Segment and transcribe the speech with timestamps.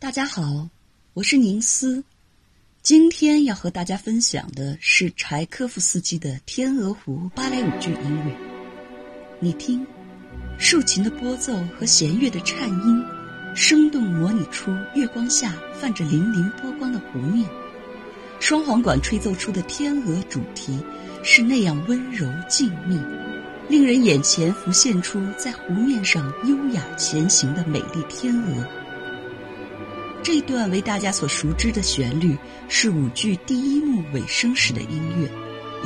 [0.00, 0.66] 大家好，
[1.12, 2.02] 我是宁思。
[2.80, 8.34] 今天要和大家分享的是柴科夫斯基的《天鹅湖》芭蕾舞剧音乐。
[9.40, 9.86] 你听，
[10.58, 13.04] 竖琴的拨奏和弦乐的颤音，
[13.54, 17.46] 生动模拟出月光下泛着粼粼波光的湖面。
[18.40, 20.82] 双簧管吹奏出的天鹅主题
[21.22, 22.98] 是那样温柔静谧，
[23.68, 28.66] 令人眼前浮现出在湖面上优雅前行的美丽天鹅。
[30.22, 32.36] 这段为大家所熟知的旋律
[32.68, 35.28] 是舞剧第一幕尾声时的音乐，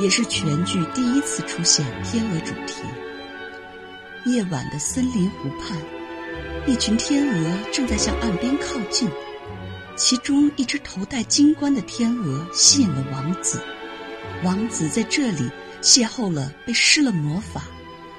[0.03, 2.83] 也是全剧第一次出现天鹅主题。
[4.25, 5.77] 夜晚的森林湖畔，
[6.67, 9.09] 一群天鹅正在向岸边靠近，
[9.95, 13.61] 其中一只头戴金冠的天鹅吸引了王子。
[14.43, 15.49] 王子在这里
[15.81, 17.61] 邂逅了被施了魔法，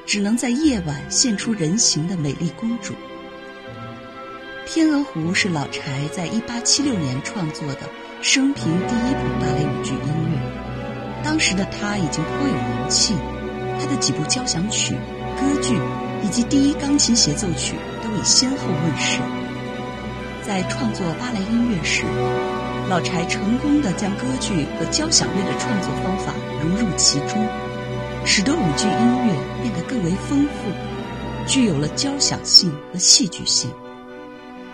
[0.07, 2.95] 只能在夜晚现出人形的美丽公主。
[4.69, 7.88] 《天鹅湖》是老柴在一八七六年创作的
[8.20, 11.23] 生平第一部芭蕾舞剧音乐。
[11.23, 13.15] 当时的他已经颇有名气，
[13.79, 14.95] 他的几部交响曲、
[15.37, 15.79] 歌剧
[16.24, 19.21] 以及第一钢琴协奏曲都已先后问世。
[20.43, 22.02] 在创作芭蕾音乐时，
[22.90, 27.46] 老柴成功的将歌剧和交响乐的创作方法融入其中，
[28.24, 33.71] 使得舞剧音乐变得更为丰富，具有了交响性和戏剧性。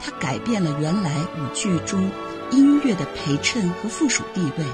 [0.05, 2.11] 它改变了原来舞剧中
[2.51, 4.65] 音乐的陪衬和附属地位，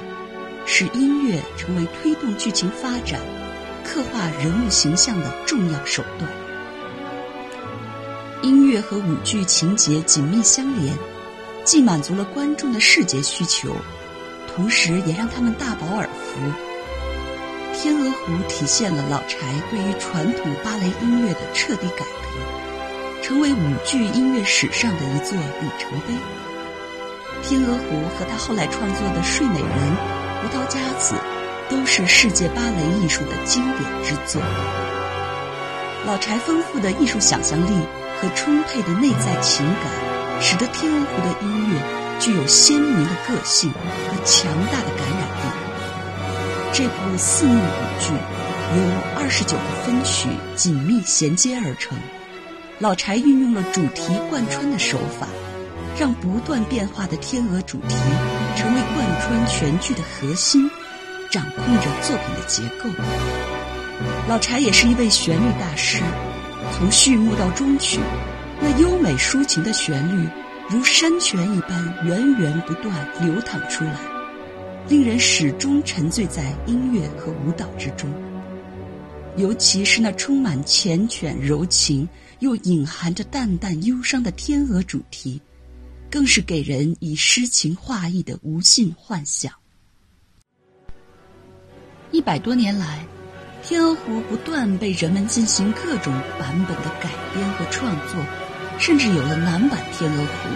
[0.65, 3.21] 使音乐成为推动剧情发展、
[3.85, 6.31] 刻画人物形象的重要手段。
[8.41, 10.97] 音乐和舞剧情节紧密相连，
[11.63, 13.77] 既满足了观众的视觉需求，
[14.55, 16.41] 同时也让他们大饱耳福。
[17.81, 19.39] 《天鹅湖》体现了老柴
[19.71, 22.29] 对于传统芭蕾音乐的彻底改革。
[23.29, 26.15] 成为舞剧音乐史上的一座里程碑，
[27.47, 29.69] 《天鹅湖》和他后来创作的《睡美人》
[30.41, 31.15] 《胡桃夹子》
[31.71, 34.41] 都是世界芭蕾艺术的经典之作。
[36.07, 37.87] 老柴丰富的艺术想象力
[38.19, 41.83] 和充沛的内在情感，使得《天鹅湖》的音乐
[42.19, 45.53] 具有鲜明的个性和强大的感染力。
[46.73, 48.83] 这部四幕舞剧由
[49.21, 51.95] 二十九个分曲紧密衔接而成。
[52.81, 55.27] 老柴运用了主题贯穿的手法，
[55.99, 57.97] 让不断变化的天鹅主题
[58.57, 60.71] 成为贯穿全剧的核心，
[61.29, 62.89] 掌控着作品的结构。
[64.29, 65.99] 老柴也是一位旋律大师，
[66.73, 67.99] 从序幕到终曲，
[68.61, 70.29] 那优美抒情的旋律
[70.71, 73.97] 如山泉一般源源不断流淌出来，
[74.89, 78.09] 令人始终沉醉在音乐和舞蹈之中。
[79.37, 82.09] 尤其是那充满缱绻柔情。
[82.41, 85.41] 又隐含着淡淡忧伤的天鹅主题，
[86.11, 89.53] 更是给人以诗情画意的无尽幻想。
[92.11, 93.05] 一百多年来，
[93.69, 98.25] 《天鹅湖》不断被人们进行各种版本的改编和创作，
[98.79, 100.49] 甚至有了男版《天鹅湖》。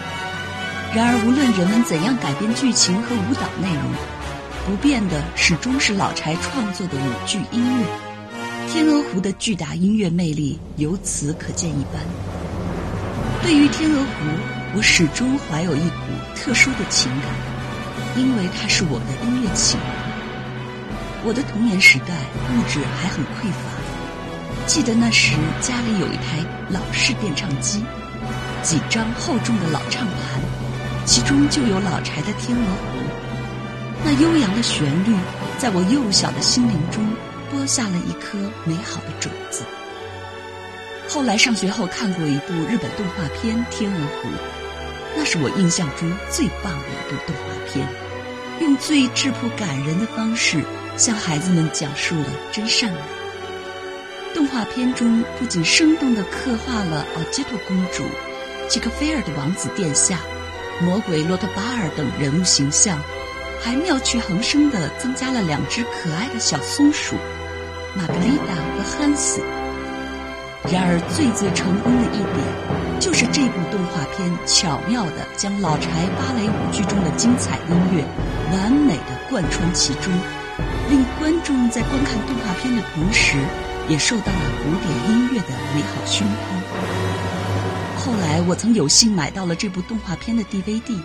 [0.97, 3.84] 然而，无论人们怎样改编剧情和舞蹈内容，
[4.66, 7.87] 不变的始终是老柴创作的舞剧音乐。
[8.72, 12.02] 《天鹅湖》的巨大音乐魅力由此可见一斑。
[13.42, 14.02] 对于《天鹅湖》，
[14.74, 17.28] 我始终怀有一股特殊的情感，
[18.16, 19.84] 因为它是我的音乐启蒙。
[21.22, 22.16] 我的童年时代
[22.48, 26.40] 物质还很匮乏，记得那时家里有一台
[26.70, 27.84] 老式电唱机，
[28.62, 30.40] 几张厚重的老唱盘，
[31.04, 32.98] 其中就有老柴的《天鹅湖》。
[34.02, 35.14] 那悠扬的旋律，
[35.58, 37.04] 在我幼小的心灵中。
[37.52, 39.62] 播下了一颗美好的种子。
[41.08, 44.28] 后来上学后看过一部日本动画片《天鹅湖》，
[45.14, 47.86] 那是我印象中最棒的一部动画片，
[48.60, 50.64] 用最质朴感人的方式
[50.96, 52.98] 向孩子们讲述了真善美。
[54.34, 58.02] 动画片中不仅生动地刻画了奥杰托公主、
[58.66, 60.19] 吉克菲尔的王子殿下、
[60.81, 62.99] 魔鬼洛特巴尔等人物形象，
[63.60, 67.16] 还妙趣横生地增加了两只可爱的小松鼠。
[67.94, 69.40] 玛格丽达和汉斯。
[70.70, 78.04] 然而，最最成功的一点，就是这部动画片巧妙地将老柴芭蕾舞剧中的精彩音乐
[78.54, 80.12] 完美地贯穿其中，
[80.88, 83.36] 令观众在观看动画片的同时，
[83.88, 86.54] 也受到了古典音乐的美好熏陶。
[87.98, 90.96] 后来，我曾有幸买到了这部动画片的 DVD，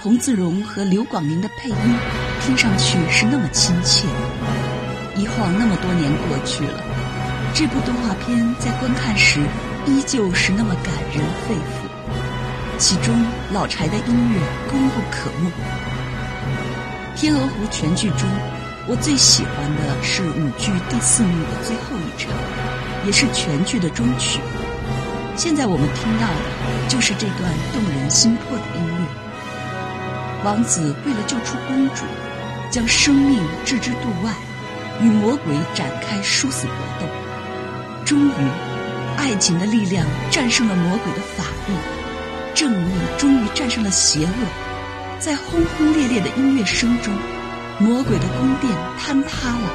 [0.00, 1.76] 童自荣和刘广宁的配音，
[2.40, 4.08] 听上去是那么亲切。
[5.18, 6.80] 一晃那么多年过去了，
[7.52, 9.40] 这部动画片在观看时
[9.84, 11.88] 依旧是那么感人肺腑。
[12.78, 13.12] 其中
[13.52, 15.50] 老柴的音乐功不可没。
[17.20, 18.28] 《天鹅湖》全剧中，
[18.86, 22.30] 我最喜欢的是舞剧第四幕的最后一场，
[23.04, 24.38] 也是全剧的终曲。
[25.34, 30.44] 现在我们听到的就是这段动人心魄的音乐。
[30.44, 32.04] 王子为了救出公主，
[32.70, 34.32] 将生命置之度外，
[35.00, 37.06] 与魔鬼展开殊死搏斗。
[38.04, 38.32] 终于，
[39.16, 41.74] 爱情的力量战胜了魔鬼的法力，
[42.54, 44.32] 正义终于战胜了邪恶。
[45.18, 47.12] 在轰轰烈烈的音乐声中，
[47.78, 49.70] 魔鬼的宫殿坍塌了，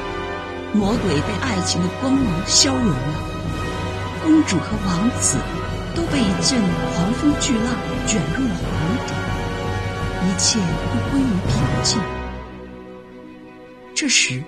[0.72, 3.18] 魔鬼被爱情的光芒消融了，
[4.24, 5.36] 公主和王子
[5.94, 6.58] 都被一阵
[6.94, 7.74] 狂风巨浪
[8.06, 8.64] 卷入了湖
[9.06, 9.12] 底，
[10.26, 12.00] 一切都归于平静。
[13.94, 14.42] 这时，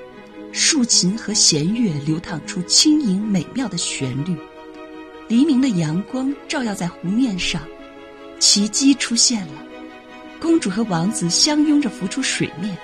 [0.57, 4.35] 竖琴和弦乐流淌出轻盈美妙的旋律，
[5.29, 7.61] 黎明的阳光照耀在湖面上，
[8.39, 9.53] 奇迹出现了。
[10.41, 12.75] 公主和王子相拥着浮出水面，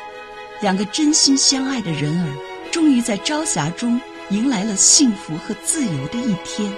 [0.61, 2.29] 两个真心相爱的人儿，
[2.71, 3.99] 终于在朝霞中
[4.29, 6.71] 迎来了幸福和自由的一天。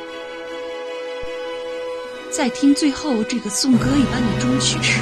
[2.31, 5.01] 在听最后这个颂歌一般的终曲时，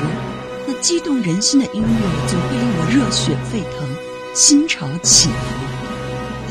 [0.66, 3.86] 那激动人心的音乐总会令我热血沸腾，
[4.34, 5.61] 心潮起伏，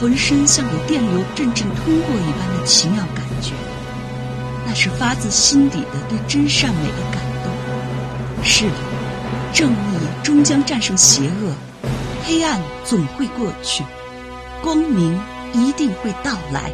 [0.01, 3.51] 浑身像有电流阵阵通过一般的奇妙感觉。
[4.65, 8.44] 那是发自心底的对真善美的感动。
[8.44, 8.71] 是的。
[9.53, 9.75] 正义
[10.24, 11.53] 终将战胜邪恶，
[12.25, 13.83] 黑暗总会过去，
[14.63, 15.19] 光明
[15.53, 16.71] 一定会到来。